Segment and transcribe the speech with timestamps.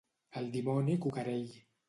[0.41, 1.55] El dimoni cucarell.